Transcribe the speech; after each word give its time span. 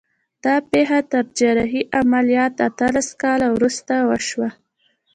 دا 0.43 0.55
پېښه 0.71 0.99
تر 1.11 1.25
جراحي 1.37 1.81
عملیات 1.99 2.53
اتلس 2.67 3.07
کاله 3.21 3.47
وروسته 3.55 3.93
وشوه 4.09 4.49